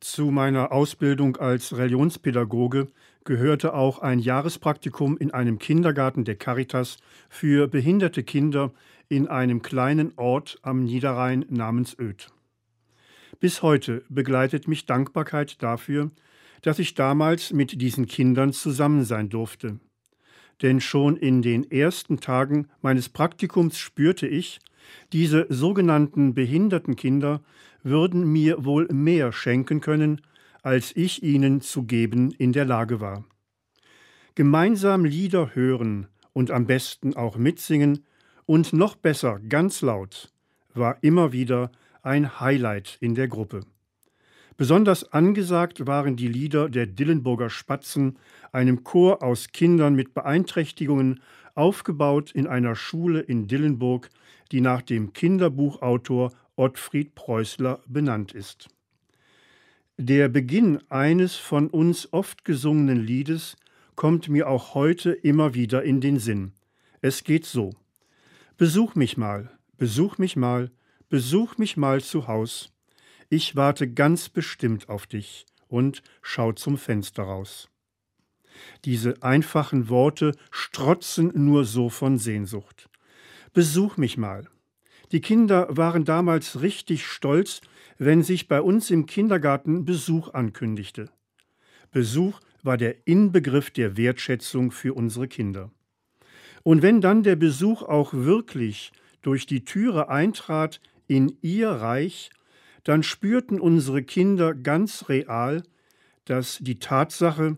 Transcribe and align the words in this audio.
Zu 0.00 0.30
meiner 0.30 0.72
Ausbildung 0.72 1.36
als 1.36 1.76
Religionspädagoge 1.76 2.88
gehörte 3.24 3.74
auch 3.74 3.98
ein 3.98 4.18
Jahrespraktikum 4.18 5.18
in 5.18 5.30
einem 5.30 5.58
Kindergarten 5.58 6.24
der 6.24 6.36
Caritas 6.36 6.96
für 7.28 7.68
behinderte 7.68 8.22
Kinder 8.22 8.72
in 9.10 9.28
einem 9.28 9.60
kleinen 9.60 10.14
Ort 10.16 10.58
am 10.62 10.84
Niederrhein 10.84 11.44
namens 11.50 11.98
Oeth. 11.98 12.32
Bis 13.40 13.60
heute 13.60 14.02
begleitet 14.08 14.68
mich 14.68 14.86
Dankbarkeit 14.86 15.62
dafür, 15.62 16.10
dass 16.62 16.78
ich 16.78 16.94
damals 16.94 17.52
mit 17.52 17.82
diesen 17.82 18.06
Kindern 18.06 18.54
zusammen 18.54 19.04
sein 19.04 19.28
durfte. 19.28 19.80
Denn 20.62 20.80
schon 20.80 21.18
in 21.18 21.42
den 21.42 21.70
ersten 21.70 22.20
Tagen 22.20 22.68
meines 22.80 23.10
Praktikums 23.10 23.78
spürte 23.78 24.26
ich, 24.26 24.60
diese 25.12 25.46
sogenannten 25.50 26.34
behinderten 26.34 26.96
Kinder 26.96 27.42
würden 27.82 28.30
mir 28.30 28.64
wohl 28.64 28.86
mehr 28.92 29.32
schenken 29.32 29.80
können, 29.80 30.20
als 30.62 30.94
ich 30.96 31.22
ihnen 31.22 31.60
zu 31.60 31.84
geben 31.84 32.32
in 32.32 32.52
der 32.52 32.64
Lage 32.64 33.00
war. 33.00 33.24
Gemeinsam 34.34 35.04
Lieder 35.04 35.54
hören 35.54 36.06
und 36.32 36.50
am 36.50 36.66
besten 36.66 37.14
auch 37.16 37.36
mitsingen 37.36 38.04
und 38.46 38.72
noch 38.72 38.96
besser 38.96 39.40
ganz 39.48 39.82
laut 39.82 40.32
war 40.74 40.98
immer 41.02 41.32
wieder 41.32 41.70
ein 42.02 42.40
Highlight 42.40 42.96
in 43.00 43.14
der 43.14 43.28
Gruppe. 43.28 43.60
Besonders 44.56 45.12
angesagt 45.12 45.86
waren 45.86 46.16
die 46.16 46.28
Lieder 46.28 46.68
der 46.68 46.86
Dillenburger 46.86 47.48
Spatzen, 47.48 48.18
einem 48.52 48.84
Chor 48.84 49.22
aus 49.22 49.48
Kindern 49.52 49.94
mit 49.94 50.12
Beeinträchtigungen, 50.12 51.20
aufgebaut 51.54 52.30
in 52.32 52.46
einer 52.46 52.74
Schule 52.74 53.20
in 53.20 53.46
Dillenburg, 53.46 54.10
die 54.52 54.60
nach 54.60 54.82
dem 54.82 55.12
Kinderbuchautor 55.12 56.32
Ottfried 56.60 57.14
Preußler 57.14 57.80
benannt 57.86 58.32
ist. 58.32 58.68
Der 59.96 60.28
Beginn 60.28 60.78
eines 60.90 61.36
von 61.36 61.68
uns 61.68 62.12
oft 62.12 62.44
gesungenen 62.44 62.98
Liedes 62.98 63.56
kommt 63.94 64.28
mir 64.28 64.46
auch 64.46 64.74
heute 64.74 65.12
immer 65.12 65.54
wieder 65.54 65.82
in 65.84 66.02
den 66.02 66.18
Sinn. 66.18 66.52
Es 67.00 67.24
geht 67.24 67.46
so. 67.46 67.70
Besuch 68.58 68.94
mich 68.94 69.16
mal, 69.16 69.50
besuch 69.78 70.18
mich 70.18 70.36
mal, 70.36 70.70
besuch 71.08 71.56
mich 71.56 71.78
mal 71.78 72.02
zu 72.02 72.28
Haus. 72.28 72.74
Ich 73.30 73.56
warte 73.56 73.90
ganz 73.90 74.28
bestimmt 74.28 74.90
auf 74.90 75.06
dich 75.06 75.46
und 75.66 76.02
schau 76.20 76.52
zum 76.52 76.76
Fenster 76.76 77.22
raus. 77.22 77.70
Diese 78.84 79.22
einfachen 79.22 79.88
Worte 79.88 80.36
strotzen 80.50 81.32
nur 81.34 81.64
so 81.64 81.88
von 81.88 82.18
Sehnsucht. 82.18 82.90
Besuch 83.54 83.96
mich 83.96 84.18
mal, 84.18 84.46
die 85.12 85.20
Kinder 85.20 85.66
waren 85.70 86.04
damals 86.04 86.60
richtig 86.60 87.06
stolz, 87.06 87.60
wenn 87.98 88.22
sich 88.22 88.48
bei 88.48 88.62
uns 88.62 88.90
im 88.90 89.06
Kindergarten 89.06 89.84
Besuch 89.84 90.32
ankündigte. 90.32 91.10
Besuch 91.90 92.40
war 92.62 92.76
der 92.76 93.06
Inbegriff 93.06 93.70
der 93.70 93.96
Wertschätzung 93.96 94.70
für 94.70 94.94
unsere 94.94 95.28
Kinder. 95.28 95.70
Und 96.62 96.82
wenn 96.82 97.00
dann 97.00 97.22
der 97.22 97.36
Besuch 97.36 97.82
auch 97.82 98.12
wirklich 98.12 98.92
durch 99.22 99.46
die 99.46 99.64
Türe 99.64 100.08
eintrat 100.08 100.80
in 101.06 101.36
ihr 101.42 101.70
Reich, 101.70 102.30
dann 102.84 103.02
spürten 103.02 103.60
unsere 103.60 104.02
Kinder 104.02 104.54
ganz 104.54 105.08
real, 105.08 105.62
dass 106.24 106.58
die 106.60 106.78
Tatsache, 106.78 107.56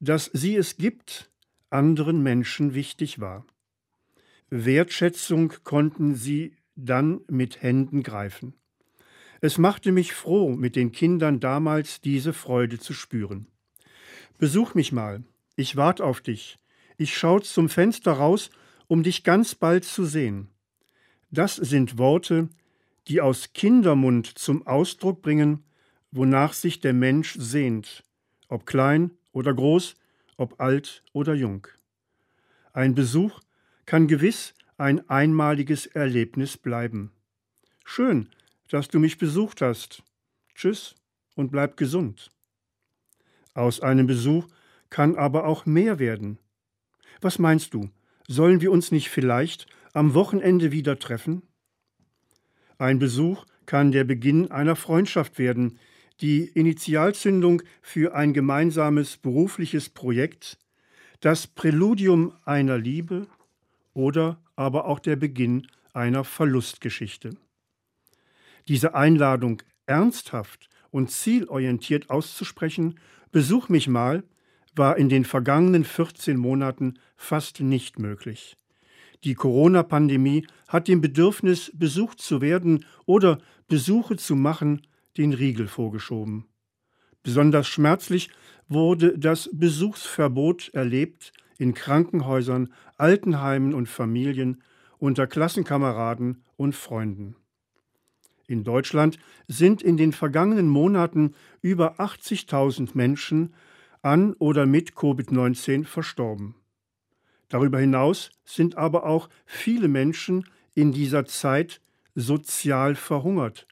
dass 0.00 0.30
sie 0.32 0.56
es 0.56 0.76
gibt, 0.76 1.30
anderen 1.70 2.22
Menschen 2.22 2.74
wichtig 2.74 3.20
war. 3.20 3.44
Wertschätzung 4.50 5.52
konnten 5.64 6.14
sie 6.14 6.56
dann 6.76 7.20
mit 7.28 7.62
Händen 7.62 8.02
greifen. 8.02 8.54
Es 9.40 9.58
machte 9.58 9.92
mich 9.92 10.14
froh, 10.14 10.54
mit 10.54 10.76
den 10.76 10.92
Kindern 10.92 11.40
damals 11.40 12.00
diese 12.00 12.32
Freude 12.32 12.78
zu 12.78 12.92
spüren. 12.92 13.46
Besuch 14.38 14.74
mich 14.74 14.92
mal, 14.92 15.22
ich 15.56 15.76
wart 15.76 16.00
auf 16.00 16.20
dich, 16.20 16.56
ich 16.96 17.16
schau 17.16 17.40
zum 17.40 17.68
Fenster 17.68 18.12
raus, 18.12 18.50
um 18.86 19.02
dich 19.02 19.24
ganz 19.24 19.54
bald 19.54 19.84
zu 19.84 20.04
sehen. 20.04 20.48
Das 21.30 21.56
sind 21.56 21.98
Worte, 21.98 22.48
die 23.08 23.20
aus 23.20 23.52
Kindermund 23.52 24.26
zum 24.38 24.66
Ausdruck 24.66 25.20
bringen, 25.22 25.64
wonach 26.10 26.52
sich 26.52 26.80
der 26.80 26.92
Mensch 26.92 27.36
sehnt, 27.38 28.04
ob 28.48 28.66
klein 28.66 29.10
oder 29.32 29.52
groß, 29.52 29.96
ob 30.36 30.60
alt 30.60 31.02
oder 31.12 31.34
jung. 31.34 31.66
Ein 32.72 32.94
Besuch 32.94 33.40
kann 33.86 34.08
gewiss 34.08 34.54
ein 34.76 35.08
einmaliges 35.08 35.86
Erlebnis 35.86 36.56
bleiben. 36.56 37.12
Schön, 37.84 38.28
dass 38.68 38.88
du 38.88 38.98
mich 38.98 39.18
besucht 39.18 39.60
hast. 39.60 40.02
Tschüss 40.54 40.96
und 41.34 41.50
bleib 41.50 41.76
gesund. 41.76 42.30
Aus 43.54 43.80
einem 43.80 44.06
Besuch 44.06 44.48
kann 44.90 45.16
aber 45.16 45.46
auch 45.46 45.66
mehr 45.66 45.98
werden. 45.98 46.38
Was 47.20 47.38
meinst 47.38 47.74
du? 47.74 47.90
Sollen 48.26 48.60
wir 48.60 48.72
uns 48.72 48.90
nicht 48.90 49.10
vielleicht 49.10 49.66
am 49.92 50.14
Wochenende 50.14 50.72
wieder 50.72 50.98
treffen? 50.98 51.42
Ein 52.78 52.98
Besuch 52.98 53.44
kann 53.66 53.92
der 53.92 54.04
Beginn 54.04 54.50
einer 54.50 54.76
Freundschaft 54.76 55.38
werden, 55.38 55.78
die 56.20 56.44
Initialzündung 56.44 57.62
für 57.82 58.14
ein 58.14 58.32
gemeinsames 58.32 59.16
berufliches 59.16 59.88
Projekt, 59.88 60.58
das 61.20 61.46
Präludium 61.46 62.34
einer 62.44 62.78
Liebe 62.78 63.26
oder 63.92 64.38
aber 64.56 64.86
auch 64.86 64.98
der 64.98 65.16
Beginn 65.16 65.66
einer 65.92 66.24
Verlustgeschichte. 66.24 67.36
Diese 68.68 68.94
Einladung 68.94 69.62
ernsthaft 69.86 70.68
und 70.90 71.10
zielorientiert 71.10 72.10
auszusprechen, 72.10 72.98
Besuch 73.32 73.68
mich 73.68 73.88
mal, 73.88 74.22
war 74.76 74.96
in 74.96 75.08
den 75.08 75.24
vergangenen 75.24 75.84
14 75.84 76.36
Monaten 76.36 77.00
fast 77.16 77.58
nicht 77.58 77.98
möglich. 77.98 78.56
Die 79.24 79.34
Corona-Pandemie 79.34 80.46
hat 80.68 80.86
dem 80.86 81.00
Bedürfnis, 81.00 81.72
besucht 81.74 82.20
zu 82.20 82.40
werden 82.40 82.84
oder 83.06 83.38
Besuche 83.66 84.16
zu 84.16 84.36
machen, 84.36 84.82
den 85.16 85.32
Riegel 85.32 85.66
vorgeschoben. 85.66 86.44
Besonders 87.24 87.66
schmerzlich 87.66 88.30
wurde 88.68 89.18
das 89.18 89.50
Besuchsverbot 89.52 90.70
erlebt 90.74 91.32
in 91.58 91.74
Krankenhäusern, 91.74 92.72
Altenheimen 92.96 93.74
und 93.74 93.88
Familien, 93.88 94.62
unter 94.98 95.26
Klassenkameraden 95.26 96.42
und 96.56 96.74
Freunden. 96.74 97.36
In 98.46 98.64
Deutschland 98.64 99.18
sind 99.48 99.82
in 99.82 99.96
den 99.96 100.12
vergangenen 100.12 100.68
Monaten 100.68 101.34
über 101.62 101.98
80.000 101.98 102.90
Menschen 102.94 103.54
an 104.02 104.34
oder 104.34 104.66
mit 104.66 104.92
Covid-19 104.92 105.84
verstorben. 105.84 106.54
Darüber 107.48 107.78
hinaus 107.78 108.30
sind 108.44 108.76
aber 108.76 109.06
auch 109.06 109.28
viele 109.46 109.88
Menschen 109.88 110.44
in 110.74 110.92
dieser 110.92 111.24
Zeit 111.24 111.80
sozial 112.14 112.94
verhungert, 112.94 113.66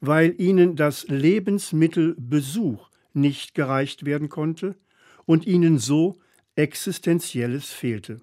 weil 0.00 0.34
ihnen 0.40 0.76
das 0.76 1.06
Lebensmittel 1.08 2.14
Besuch 2.18 2.88
nicht 3.12 3.54
gereicht 3.54 4.04
werden 4.04 4.28
konnte 4.28 4.76
und 5.24 5.46
ihnen 5.46 5.78
so 5.78 6.18
Existenzielles 6.56 7.70
fehlte. 7.70 8.20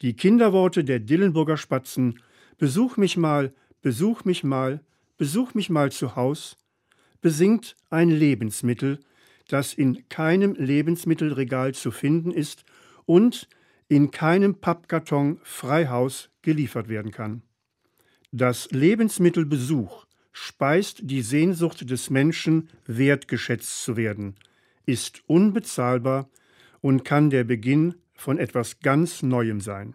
Die 0.00 0.14
Kinderworte 0.16 0.82
der 0.82 0.98
Dillenburger 0.98 1.56
Spatzen 1.56 2.20
Besuch 2.58 2.96
mich 2.96 3.16
mal, 3.16 3.52
besuch 3.82 4.24
mich 4.24 4.44
mal, 4.44 4.80
besuch 5.18 5.54
mich 5.54 5.68
mal 5.68 5.92
zu 5.92 6.16
Haus 6.16 6.56
besingt 7.22 7.76
ein 7.88 8.10
Lebensmittel, 8.10 8.98
das 9.48 9.72
in 9.72 10.08
keinem 10.10 10.54
Lebensmittelregal 10.54 11.72
zu 11.72 11.90
finden 11.90 12.32
ist 12.32 12.64
und 13.06 13.48
in 13.88 14.10
keinem 14.10 14.56
Pappkarton 14.56 15.38
Freihaus 15.42 16.30
geliefert 16.42 16.88
werden 16.88 17.12
kann. 17.12 17.42
Das 18.32 18.70
Lebensmittel 18.70 19.46
Besuch 19.46 20.06
speist 20.32 21.00
die 21.02 21.22
Sehnsucht 21.22 21.88
des 21.88 22.10
Menschen, 22.10 22.68
wertgeschätzt 22.86 23.82
zu 23.82 23.96
werden, 23.96 24.34
ist 24.86 25.22
unbezahlbar 25.26 26.28
und 26.82 27.04
kann 27.04 27.30
der 27.30 27.44
Beginn 27.44 27.94
von 28.12 28.36
etwas 28.36 28.80
ganz 28.80 29.22
Neuem 29.22 29.62
sein. 29.62 29.94